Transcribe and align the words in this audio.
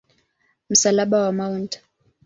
Msalaba 0.69 1.19
wa 1.21 1.31
Mt. 1.31 1.81